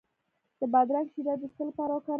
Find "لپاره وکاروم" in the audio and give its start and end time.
1.69-2.09